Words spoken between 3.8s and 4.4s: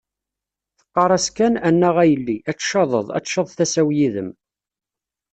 yid-m.